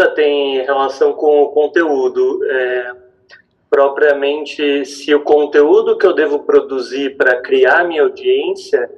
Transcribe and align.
pergunta 0.00 0.14
tem 0.14 0.62
relação 0.62 1.12
com 1.12 1.42
o 1.42 1.48
conteúdo. 1.48 2.40
É, 2.44 2.92
propriamente, 3.68 4.84
se 4.84 5.14
o 5.14 5.20
conteúdo 5.20 5.96
que 5.96 6.06
eu 6.06 6.14
devo 6.14 6.40
produzir 6.40 7.16
para 7.16 7.40
criar 7.40 7.84
minha 7.84 8.02
audiência, 8.02 8.90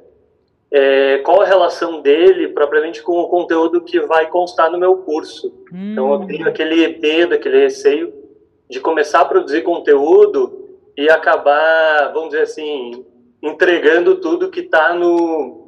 é, 0.71 1.19
qual 1.19 1.41
a 1.41 1.45
relação 1.45 2.01
dele 2.01 2.47
propriamente 2.47 3.03
com 3.03 3.19
o 3.19 3.27
conteúdo 3.27 3.81
que 3.81 3.99
vai 3.99 4.27
constar 4.27 4.71
no 4.71 4.79
meu 4.79 4.97
curso. 4.97 5.53
Hum. 5.71 5.91
Então, 5.91 6.13
eu 6.13 6.25
tenho 6.25 6.47
aquele 6.47 6.97
medo, 6.97 7.35
aquele 7.35 7.59
receio 7.59 8.13
de 8.69 8.79
começar 8.79 9.21
a 9.21 9.25
produzir 9.25 9.61
conteúdo 9.61 10.61
e 10.97 11.09
acabar, 11.09 12.11
vamos 12.13 12.29
dizer 12.29 12.43
assim, 12.43 13.05
entregando 13.41 14.15
tudo 14.15 14.49
que 14.49 14.61
está 14.61 14.93
no 14.93 15.62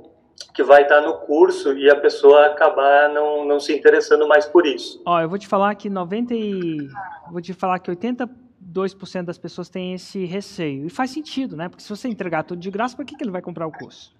que 0.53 0.63
vai 0.63 0.83
estar 0.83 1.01
no 1.01 1.17
curso 1.19 1.73
e 1.77 1.89
a 1.89 1.95
pessoa 1.95 2.47
acabar 2.47 3.09
não, 3.09 3.45
não 3.45 3.59
se 3.59 3.73
interessando 3.73 4.27
mais 4.27 4.45
por 4.45 4.65
isso. 4.65 5.01
Ó, 5.05 5.19
eu 5.19 5.29
vou 5.29 5.37
te 5.37 5.47
falar 5.47 5.75
que 5.75 5.89
90 5.89 6.33
e... 6.33 6.87
vou 7.29 7.41
te 7.41 7.53
falar 7.53 7.79
que 7.79 7.91
82% 7.91 9.23
das 9.23 9.37
pessoas 9.37 9.69
têm 9.69 9.93
esse 9.93 10.25
receio. 10.25 10.85
E 10.85 10.89
faz 10.89 11.11
sentido, 11.11 11.55
né? 11.55 11.69
Porque 11.69 11.83
se 11.83 11.89
você 11.89 12.07
entregar 12.07 12.43
tudo 12.43 12.59
de 12.59 12.71
graça, 12.71 12.95
para 12.95 13.05
que, 13.05 13.15
que 13.15 13.23
ele 13.23 13.31
vai 13.31 13.41
comprar 13.41 13.67
o 13.67 13.71
curso? 13.71 14.15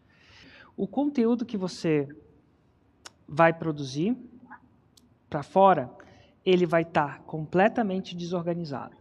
O 0.75 0.87
conteúdo 0.87 1.45
que 1.45 1.57
você 1.57 2.07
vai 3.27 3.53
produzir 3.53 4.15
para 5.29 5.41
fora, 5.41 5.89
ele 6.45 6.65
vai 6.65 6.83
estar 6.83 7.17
tá 7.17 7.23
completamente 7.23 8.15
desorganizado. 8.15 8.95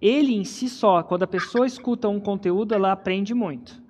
Ele 0.00 0.34
em 0.34 0.44
si 0.44 0.68
só, 0.68 1.02
quando 1.02 1.22
a 1.22 1.26
pessoa 1.26 1.66
escuta 1.66 2.08
um 2.08 2.20
conteúdo, 2.20 2.74
ela 2.74 2.92
aprende 2.92 3.34
muito. 3.34 3.80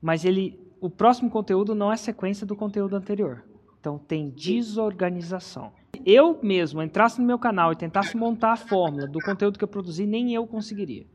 Mas 0.00 0.24
ele 0.24 0.63
o 0.84 0.90
próximo 0.90 1.30
conteúdo 1.30 1.74
não 1.74 1.90
é 1.90 1.96
sequência 1.96 2.46
do 2.46 2.54
conteúdo 2.54 2.94
anterior. 2.94 3.42
Então 3.80 3.96
tem 3.96 4.28
desorganização. 4.28 5.72
Eu 6.04 6.38
mesmo 6.42 6.82
entrasse 6.82 7.18
no 7.18 7.26
meu 7.26 7.38
canal 7.38 7.72
e 7.72 7.76
tentasse 7.76 8.14
montar 8.14 8.52
a 8.52 8.56
fórmula 8.56 9.06
do 9.06 9.18
conteúdo 9.20 9.58
que 9.58 9.64
eu 9.64 9.68
produzi, 9.68 10.04
nem 10.04 10.34
eu 10.34 10.46
conseguiria. 10.46 11.06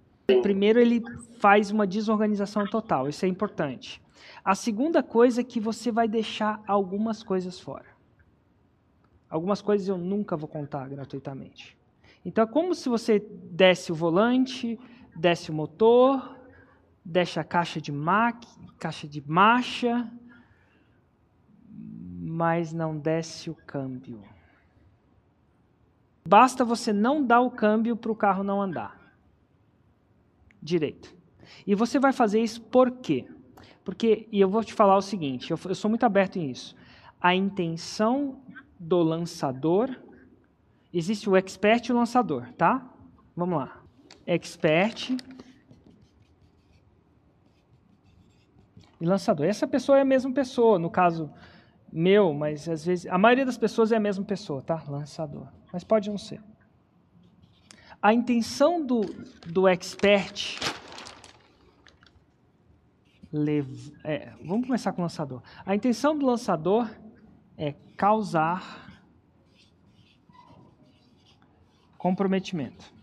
Primeiro 0.41 0.79
ele 0.79 1.03
faz 1.39 1.69
uma 1.69 1.85
desorganização 1.85 2.65
total, 2.65 3.07
isso 3.07 3.23
é 3.25 3.27
importante. 3.27 4.01
A 4.43 4.55
segunda 4.55 5.03
coisa 5.03 5.41
é 5.41 5.43
que 5.43 5.59
você 5.59 5.91
vai 5.91 6.07
deixar 6.07 6.63
algumas 6.65 7.21
coisas 7.21 7.59
fora. 7.59 7.85
Algumas 9.29 9.61
coisas 9.61 9.87
eu 9.87 9.99
nunca 9.99 10.35
vou 10.35 10.49
contar 10.49 10.89
gratuitamente. 10.89 11.77
Então 12.25 12.43
é 12.43 12.47
como 12.47 12.73
se 12.73 12.89
você 12.89 13.19
desse 13.51 13.91
o 13.91 13.95
volante, 13.95 14.79
desse 15.15 15.51
o 15.51 15.53
motor, 15.53 16.38
deixa 17.09 17.41
a 17.41 17.43
caixa 17.43 17.81
de, 17.81 17.91
caixa 18.77 19.07
de 19.07 19.27
marcha, 19.27 20.07
mas 21.67 22.71
não 22.71 22.97
desce 22.97 23.49
o 23.49 23.55
câmbio. 23.55 24.21
Basta 26.27 26.63
você 26.63 26.93
não 26.93 27.25
dar 27.25 27.41
o 27.41 27.49
câmbio 27.49 27.97
para 27.97 28.11
o 28.11 28.15
carro 28.15 28.43
não 28.43 28.61
andar. 28.61 28.95
Direito. 30.61 31.15
E 31.65 31.73
você 31.73 31.97
vai 31.97 32.13
fazer 32.13 32.41
isso 32.43 32.61
por 32.61 32.91
quê? 32.91 33.27
Porque, 33.83 34.27
e 34.31 34.39
eu 34.39 34.47
vou 34.47 34.63
te 34.63 34.73
falar 34.73 34.95
o 34.95 35.01
seguinte, 35.01 35.49
eu, 35.49 35.59
eu 35.65 35.73
sou 35.73 35.89
muito 35.89 36.05
aberto 36.05 36.37
em 36.37 36.51
isso. 36.51 36.75
A 37.19 37.33
intenção 37.33 38.39
do 38.79 39.01
lançador, 39.01 39.89
existe 40.93 41.27
o 41.27 41.35
expert 41.35 41.87
e 41.87 41.91
o 41.91 41.95
lançador, 41.95 42.53
tá? 42.53 42.87
Vamos 43.35 43.57
lá. 43.57 43.81
Expert 44.27 45.17
e 48.99 49.05
lançador. 49.05 49.45
Essa 49.45 49.67
pessoa 49.67 49.97
é 49.97 50.01
a 50.01 50.05
mesma 50.05 50.31
pessoa, 50.31 50.77
no 50.77 50.89
caso 50.89 51.31
meu, 51.91 52.33
mas 52.33 52.67
às 52.67 52.85
vezes 52.85 53.07
a 53.07 53.17
maioria 53.17 53.45
das 53.45 53.57
pessoas 53.57 53.91
é 53.91 53.97
a 53.97 53.99
mesma 53.99 54.23
pessoa, 54.23 54.61
tá? 54.61 54.83
Lançador. 54.87 55.47
Mas 55.71 55.83
pode 55.83 56.09
não 56.09 56.17
ser. 56.17 56.41
A 58.01 58.13
intenção 58.13 58.85
do, 58.85 59.01
do 59.47 59.67
expert 59.67 60.59
é, 64.03 64.33
vamos 64.43 64.65
começar 64.65 64.91
com 64.91 65.01
o 65.01 65.03
lançador. 65.03 65.41
A 65.63 65.75
intenção 65.75 66.17
do 66.17 66.25
lançador 66.25 66.89
é 67.55 67.73
causar 67.95 68.89
comprometimento. 71.97 72.98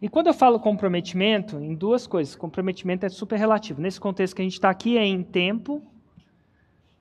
E 0.00 0.08
quando 0.08 0.26
eu 0.26 0.34
falo 0.34 0.58
comprometimento, 0.58 1.58
em 1.58 1.74
duas 1.74 2.06
coisas. 2.06 2.34
Comprometimento 2.34 3.06
é 3.06 3.08
super 3.08 3.38
relativo. 3.38 3.80
Nesse 3.80 4.00
contexto 4.00 4.34
que 4.34 4.42
a 4.42 4.44
gente 4.44 4.54
está 4.54 4.70
aqui 4.70 4.98
é 4.98 5.04
em 5.04 5.22
tempo 5.22 5.82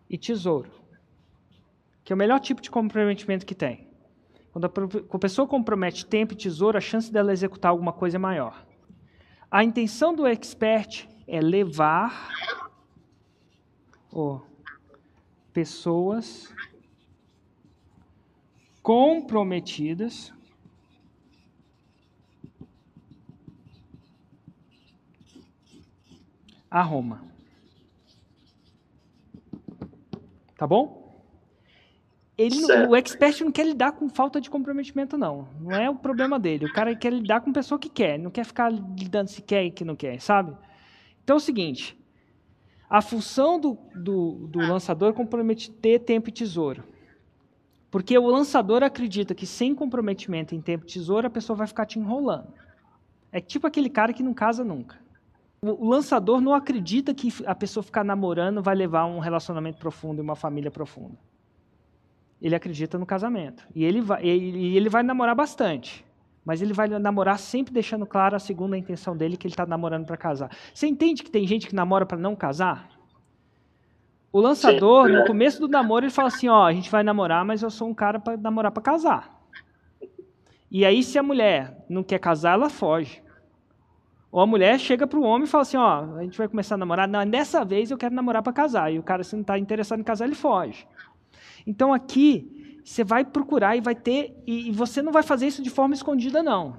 e 0.09 0.18
tesouro. 0.18 0.72
Que 2.03 2.14
é 2.14 2.16
o 2.16 2.18
melhor 2.18 2.40
tipo 2.40 2.62
de 2.62 2.70
comprometimento 2.70 3.46
que 3.46 3.56
tem. 3.56 3.88
Quando 4.52 4.66
a 4.66 5.20
pessoa 5.20 5.48
compromete 5.48 6.06
tempo 6.06 6.34
e 6.34 6.38
tesouro, 6.38 6.78
a 6.78 6.82
chance 6.82 7.12
dela 7.12 7.34
executar 7.34 7.72
alguma 7.72 7.92
coisa 7.92 8.18
é 8.18 8.20
maior. 8.20 8.66
A 9.50 9.64
intenção 9.64 10.14
do 10.14 10.28
expert 10.28 11.08
é 11.28 11.42
levar 11.42 12.30
oh, 14.12 14.42
pessoas 15.52 16.53
comprometidas 18.84 20.32
a 26.73 26.81
Roma. 26.81 27.22
Tá 30.57 30.66
bom? 30.66 31.03
Ele, 32.35 32.66
o 32.88 32.95
expert 32.95 33.41
não 33.41 33.51
quer 33.51 33.67
lidar 33.67 33.91
com 33.91 34.09
falta 34.09 34.41
de 34.41 34.50
comprometimento, 34.50 35.16
não. 35.16 35.47
Não 35.61 35.72
é 35.72 35.88
o 35.88 35.95
problema 35.95 36.39
dele. 36.39 36.66
O 36.66 36.73
cara 36.73 36.95
quer 36.95 37.13
lidar 37.13 37.41
com 37.41 37.53
pessoa 37.53 37.78
que 37.78 37.89
quer, 37.89 38.17
não 38.17 38.31
quer 38.31 38.44
ficar 38.44 38.72
lidando 38.72 39.29
se 39.29 39.39
quer 39.44 39.63
e 39.63 39.69
que 39.69 39.85
não 39.85 39.95
quer, 39.95 40.19
sabe? 40.19 40.57
Então 41.23 41.35
é 41.35 41.38
o 41.38 41.39
seguinte: 41.39 41.95
a 42.90 43.03
função 43.03 43.59
do, 43.59 43.78
do, 43.94 44.47
do 44.47 44.59
lançador 44.59 45.11
é 45.11 45.13
comprometer 45.13 46.00
tempo 46.00 46.29
e 46.29 46.31
tesouro. 46.31 46.84
Porque 47.91 48.17
o 48.17 48.25
lançador 48.25 48.81
acredita 48.81 49.35
que 49.35 49.45
sem 49.45 49.75
comprometimento 49.75 50.55
em 50.55 50.61
tempo 50.61 50.85
e 50.85 50.88
tesouro, 50.88 51.28
a 51.28 51.29
pessoa 51.29 51.55
vai 51.55 51.67
ficar 51.67 51.85
te 51.85 52.00
enrolando. 52.00 52.51
É 53.31 53.40
tipo 53.40 53.67
aquele 53.67 53.91
cara 53.91 54.11
que 54.11 54.23
não 54.23 54.34
casa 54.34 54.63
nunca 54.63 55.03
o 55.72 55.88
lançador 55.88 56.41
não 56.41 56.53
acredita 56.53 57.13
que 57.13 57.34
a 57.46 57.56
pessoa 57.56 57.81
ficar 57.81 58.03
namorando 58.03 58.62
vai 58.62 58.75
levar 58.75 59.01
a 59.01 59.06
um 59.06 59.19
relacionamento 59.19 59.78
profundo 59.78 60.19
e 60.19 60.22
uma 60.22 60.35
família 60.35 60.69
profunda. 60.69 61.18
Ele 62.41 62.53
acredita 62.53 62.97
no 62.97 63.06
casamento. 63.06 63.66
E 63.73 63.85
ele 63.85 64.02
vai, 64.02 64.22
e 64.25 64.75
ele 64.75 64.90
vai 64.90 65.02
namorar 65.02 65.34
bastante. 65.34 66.06
Mas 66.44 66.62
ele 66.62 66.73
vai 66.73 66.90
namorar 66.90 67.40
sempre 67.40 67.73
deixando 67.73 68.06
claro 68.06 68.35
a 68.35 68.40
segunda 68.40 68.78
intenção 68.78 69.16
dele, 69.16 69.38
que 69.38 69.47
ele 69.47 69.53
está 69.53 69.66
namorando 69.66 70.06
para 70.06 70.18
casar. 70.18 70.52
Você 70.73 70.85
entende 70.85 71.23
que 71.23 71.31
tem 71.31 71.47
gente 71.47 71.68
que 71.68 71.73
namora 71.73 72.06
para 72.06 72.18
não 72.18 72.35
casar? 72.35 72.90
O 74.34 74.41
lançador, 74.41 75.07
no 75.07 75.25
começo 75.25 75.62
do 75.62 75.69
namoro, 75.69 76.03
ele 76.06 76.12
fala 76.12 76.28
assim: 76.28 76.50
Ó, 76.50 76.66
a 76.66 76.73
gente 76.73 76.90
vai 76.90 77.03
namorar, 77.03 77.46
mas 77.46 77.62
eu 77.62 77.69
sou 77.69 77.88
um 77.88 77.94
cara 77.94 78.19
para 78.19 78.35
namorar 78.35 78.72
para 78.73 78.84
casar. 78.84 79.41
E 80.69 80.84
aí, 80.84 81.03
se 81.03 81.18
a 81.18 81.23
mulher 81.23 81.85
não 81.88 82.03
quer 82.03 82.19
casar, 82.19 82.56
ela 82.56 82.69
foge. 82.69 83.23
Ou 84.34 84.42
a 84.42 84.48
mulher 84.48 84.80
chega 84.80 85.06
para 85.06 85.20
o 85.20 85.22
homem 85.22 85.44
e 85.44 85.48
fala 85.48 85.62
assim, 85.62 85.78
ó, 85.78 86.06
a 86.18 86.24
gente 86.24 86.40
vai 86.40 86.48
começar 86.48 86.74
a 86.74 86.78
namorar, 86.80 87.08
não, 87.08 87.24
dessa 87.24 87.64
vez 87.64 87.92
eu 87.92 87.98
quero 88.00 88.16
namorar 88.16 88.42
para 88.42 88.52
casar. 88.52 88.92
E 88.92 88.98
o 88.98 89.04
cara, 89.04 89.24
se 89.24 89.36
não 89.36 89.42
está 89.42 89.60
interessado 89.60 90.00
em 90.00 90.04
casar, 90.04 90.26
ele 90.26 90.34
foge. 90.34 90.88
Então 91.68 91.94
aqui, 91.94 92.82
você 92.84 93.04
vai 93.04 93.24
procurar 93.24 93.76
e 93.78 93.82
vai 93.82 93.94
ter, 93.94 94.36
e, 94.48 94.72
você 94.72 95.04
não 95.04 95.12
vai 95.12 95.22
fazer 95.22 95.46
isso 95.46 95.62
de 95.62 95.70
forma 95.70 95.94
escondida, 95.94 96.42
não. 96.42 96.78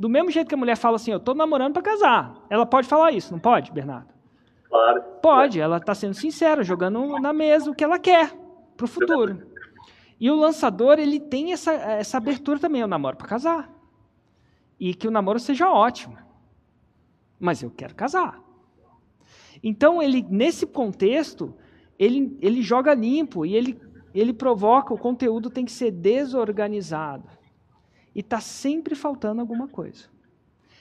Do 0.00 0.08
mesmo 0.08 0.32
jeito 0.32 0.48
que 0.48 0.56
a 0.56 0.58
mulher 0.58 0.76
fala 0.76 0.96
assim, 0.96 1.12
eu 1.12 1.18
estou 1.18 1.32
namorando 1.32 1.74
para 1.74 1.82
casar. 1.82 2.44
Ela 2.50 2.66
pode 2.66 2.88
falar 2.88 3.12
isso, 3.12 3.30
não 3.30 3.38
pode, 3.38 3.70
Bernardo? 3.70 4.08
Claro. 4.68 5.00
Pode, 5.22 5.60
ela 5.60 5.76
está 5.76 5.94
sendo 5.94 6.14
sincera, 6.14 6.64
jogando 6.64 7.20
na 7.20 7.32
mesa 7.32 7.70
o 7.70 7.74
que 7.74 7.84
ela 7.84 8.00
quer 8.00 8.32
para 8.76 8.84
o 8.84 8.88
futuro. 8.88 9.46
E 10.18 10.28
o 10.28 10.34
lançador, 10.34 10.98
ele 10.98 11.20
tem 11.20 11.52
essa, 11.52 11.72
essa 11.72 12.16
abertura 12.16 12.58
também, 12.58 12.80
eu 12.80 12.88
namoro 12.88 13.16
para 13.16 13.28
casar. 13.28 13.70
E 14.80 14.92
que 14.92 15.06
o 15.06 15.10
namoro 15.12 15.38
seja 15.38 15.70
ótimo 15.70 16.25
mas 17.38 17.62
eu 17.62 17.70
quero 17.70 17.94
casar. 17.94 18.40
Então, 19.62 20.02
ele, 20.02 20.22
nesse 20.28 20.66
contexto, 20.66 21.54
ele, 21.98 22.36
ele 22.40 22.62
joga 22.62 22.94
limpo 22.94 23.44
e 23.44 23.54
ele, 23.54 23.80
ele 24.14 24.32
provoca, 24.32 24.92
o 24.92 24.98
conteúdo 24.98 25.50
tem 25.50 25.64
que 25.64 25.72
ser 25.72 25.90
desorganizado. 25.90 27.28
E 28.14 28.20
está 28.20 28.40
sempre 28.40 28.94
faltando 28.94 29.40
alguma 29.40 29.68
coisa. 29.68 30.04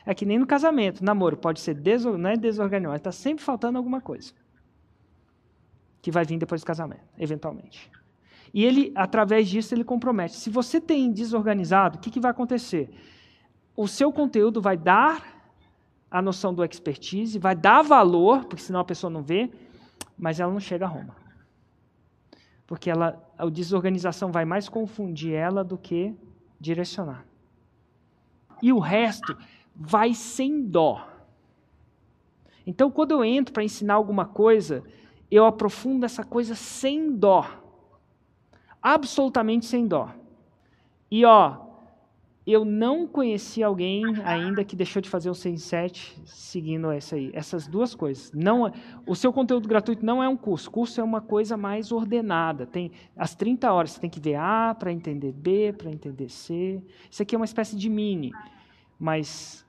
É 0.06 0.14
que 0.14 0.26
nem 0.26 0.38
no 0.38 0.46
casamento, 0.46 1.04
namoro 1.04 1.36
pode 1.36 1.60
ser 1.60 1.74
desor, 1.74 2.18
não 2.18 2.30
é 2.30 2.38
desorganizado, 2.38 2.98
está 2.98 3.12
sempre 3.12 3.44
faltando 3.44 3.78
alguma 3.78 4.00
coisa. 4.00 4.34
Que 6.02 6.12
vai 6.12 6.24
vir 6.24 6.38
depois 6.38 6.62
do 6.62 6.68
casamento, 6.68 7.04
eventualmente. 7.18 7.90
E 8.54 8.64
ele, 8.64 8.94
através 8.96 9.50
disso, 9.50 9.74
ele 9.74 9.84
compromete. 9.84 10.36
Se 10.36 10.50
você 10.50 10.80
tem 10.80 11.12
desorganizado, 11.12 11.98
o 11.98 12.00
que, 12.00 12.12
que 12.12 12.20
vai 12.20 12.32
acontecer? 12.32 12.90
O 13.76 13.88
seu 13.88 14.14
conteúdo 14.14 14.62
vai 14.62 14.78
dar 14.78 15.35
a 16.10 16.22
noção 16.22 16.54
do 16.54 16.64
expertise, 16.64 17.40
vai 17.40 17.56
dar 17.56 17.82
valor, 17.82 18.46
porque 18.46 18.64
senão 18.64 18.80
a 18.80 18.86
pessoa 18.86 19.10
não 19.10 19.22
vê, 19.22 19.50
mas 20.18 20.40
ela 20.40 20.52
não 20.52 20.60
chega 20.60 20.86
a 20.86 20.88
Roma. 20.88 21.16
Porque 22.66 22.90
ela, 22.90 23.22
a 23.38 23.48
desorganização 23.50 24.32
vai 24.32 24.46
mais 24.46 24.70
confundir 24.70 25.34
ela 25.34 25.64
do 25.64 25.78
que 25.78 26.16
direcionar. 26.60 27.26
E 28.62 28.72
o 28.72 28.80
resto 28.80 29.38
vai 29.76 30.14
sem 30.14 30.66
dó. 30.66 31.08
Então, 32.66 32.90
quando 32.90 33.12
eu 33.12 33.24
entro 33.24 33.54
para 33.54 33.64
ensinar 33.64 33.96
alguma 33.96 34.26
coisa, 34.26 34.84
eu 35.30 35.46
aprofundo 35.46 36.06
essa 36.06 36.24
coisa 36.24 36.56
sem 36.56 37.16
dó. 37.16 37.46
Absolutamente 38.82 39.66
sem 39.66 39.88
dó. 39.88 40.10
E 41.12 41.26
ó, 41.26 41.65
eu 42.52 42.64
não 42.64 43.08
conheci 43.08 43.64
alguém 43.64 44.04
ainda 44.24 44.64
que 44.64 44.76
deixou 44.76 45.02
de 45.02 45.10
fazer 45.10 45.32
o 45.32 45.34
6 45.34 45.74
seguindo 46.26 46.92
essa 46.92 47.16
aí. 47.16 47.32
Essas 47.34 47.68
duas 47.68 47.96
coisas. 47.96 48.32
Não, 48.34 48.68
é, 48.68 48.72
o 49.08 49.16
seu 49.16 49.34
conteúdo 49.34 49.68
gratuito 49.68 50.06
não 50.06 50.22
é 50.22 50.30
um 50.30 50.38
curso. 50.38 50.70
Curso 50.70 51.02
é 51.02 51.04
uma 51.04 51.22
coisa 51.22 51.58
mais 51.58 51.92
ordenada. 51.92 52.68
Tem 52.68 52.92
as 53.18 53.34
30 53.34 53.74
horas, 53.74 53.92
você 53.92 54.00
tem 54.00 54.10
que 54.10 54.20
ver 54.20 54.36
A 54.36 54.76
para 54.78 54.92
entender 54.92 55.32
B, 55.32 55.74
para 55.74 55.90
entender 55.90 56.30
C. 56.30 56.84
Isso 57.10 57.24
aqui 57.24 57.34
é 57.34 57.38
uma 57.38 57.46
espécie 57.46 57.76
de 57.76 57.90
mini. 57.90 58.32
Mas 59.00 59.66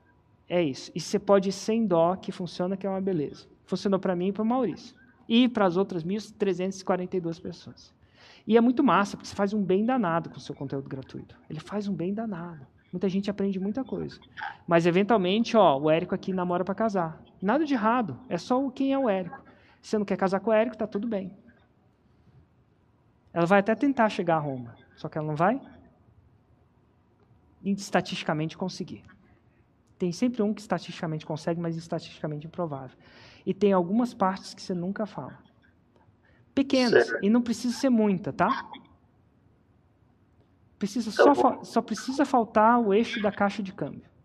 é 0.46 0.62
isso. 0.62 0.92
E 0.94 1.00
você 1.00 1.18
pode 1.18 1.48
ir 1.48 1.52
sem 1.52 1.86
dó, 1.86 2.14
que 2.14 2.30
funciona, 2.30 2.76
que 2.76 2.86
é 2.86 2.90
uma 2.90 3.00
beleza. 3.00 3.46
Funcionou 3.64 3.98
para 3.98 4.14
mim 4.14 4.28
e 4.28 4.32
para 4.32 4.42
o 4.42 4.46
Maurício. 4.46 4.94
E 5.26 5.48
para 5.48 5.64
as 5.64 5.78
outras 5.78 6.04
1.342 6.04 7.40
pessoas. 7.40 7.95
E 8.46 8.56
é 8.56 8.60
muito 8.60 8.84
massa, 8.84 9.16
porque 9.16 9.28
você 9.28 9.34
faz 9.34 9.52
um 9.52 9.62
bem 9.62 9.84
danado 9.84 10.30
com 10.30 10.36
o 10.36 10.40
seu 10.40 10.54
conteúdo 10.54 10.88
gratuito. 10.88 11.36
Ele 11.50 11.58
faz 11.58 11.88
um 11.88 11.94
bem 11.94 12.14
danado. 12.14 12.64
Muita 12.92 13.08
gente 13.08 13.28
aprende 13.28 13.58
muita 13.58 13.82
coisa. 13.82 14.20
Mas, 14.66 14.86
eventualmente, 14.86 15.56
ó, 15.56 15.76
o 15.76 15.90
Érico 15.90 16.14
aqui 16.14 16.32
namora 16.32 16.64
para 16.64 16.74
casar. 16.74 17.20
Nada 17.42 17.64
de 17.64 17.74
errado. 17.74 18.18
É 18.28 18.38
só 18.38 18.70
quem 18.70 18.92
é 18.92 18.98
o 18.98 19.08
Érico. 19.08 19.42
Se 19.82 19.90
você 19.90 19.98
não 19.98 20.04
quer 20.04 20.16
casar 20.16 20.38
com 20.38 20.50
o 20.50 20.52
Érico, 20.52 20.76
tá 20.76 20.86
tudo 20.86 21.08
bem. 21.08 21.36
Ela 23.32 23.46
vai 23.46 23.58
até 23.58 23.74
tentar 23.74 24.08
chegar 24.08 24.36
a 24.36 24.40
Roma. 24.40 24.76
Só 24.94 25.08
que 25.08 25.18
ela 25.18 25.26
não 25.26 25.36
vai 25.36 25.60
estatisticamente 27.64 28.56
conseguir. 28.56 29.02
Tem 29.98 30.12
sempre 30.12 30.40
um 30.40 30.54
que 30.54 30.60
estatisticamente 30.60 31.26
consegue, 31.26 31.60
mas 31.60 31.76
estatisticamente 31.76 32.46
improvável. 32.46 32.96
E 33.44 33.52
tem 33.52 33.72
algumas 33.72 34.14
partes 34.14 34.54
que 34.54 34.62
você 34.62 34.72
nunca 34.72 35.04
fala 35.04 35.45
pequenas. 36.56 37.06
Certo. 37.06 37.24
E 37.24 37.28
não 37.28 37.42
precisa 37.42 37.76
ser 37.76 37.90
muita, 37.90 38.32
tá? 38.32 38.66
Precisa 40.78 41.12
tá 41.12 41.34
só, 41.34 41.62
só 41.62 41.82
precisa 41.82 42.24
faltar 42.24 42.80
o 42.80 42.92
eixo 42.92 43.20
da 43.22 43.30
caixa 43.30 43.62
de 43.62 43.72
câmbio. 43.72 44.15